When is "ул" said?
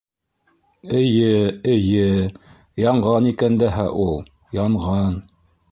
4.07-4.21